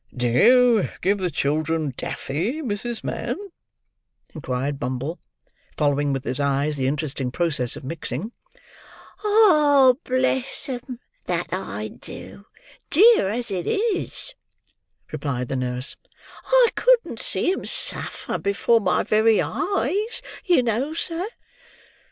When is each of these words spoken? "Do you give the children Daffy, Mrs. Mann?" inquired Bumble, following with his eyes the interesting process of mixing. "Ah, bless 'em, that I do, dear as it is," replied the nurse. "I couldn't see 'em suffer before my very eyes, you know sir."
"Do 0.17 0.27
you 0.27 0.89
give 1.03 1.19
the 1.19 1.29
children 1.29 1.93
Daffy, 1.95 2.63
Mrs. 2.63 3.03
Mann?" 3.03 3.37
inquired 4.33 4.79
Bumble, 4.79 5.19
following 5.77 6.11
with 6.11 6.23
his 6.23 6.39
eyes 6.39 6.75
the 6.75 6.87
interesting 6.87 7.29
process 7.29 7.75
of 7.75 7.83
mixing. 7.83 8.31
"Ah, 9.23 9.93
bless 10.03 10.67
'em, 10.69 10.99
that 11.25 11.53
I 11.53 11.89
do, 11.89 12.47
dear 12.89 13.29
as 13.29 13.51
it 13.51 13.67
is," 13.67 14.33
replied 15.11 15.49
the 15.49 15.55
nurse. 15.55 15.95
"I 16.45 16.69
couldn't 16.73 17.19
see 17.19 17.51
'em 17.53 17.67
suffer 17.67 18.39
before 18.39 18.81
my 18.81 19.03
very 19.03 19.39
eyes, 19.39 20.23
you 20.43 20.63
know 20.63 20.95
sir." 20.95 21.27